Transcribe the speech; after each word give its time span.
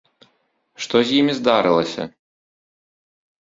Што 0.85 1.01
з 1.09 1.19
імі 1.23 1.35
здарылася? 1.41 2.03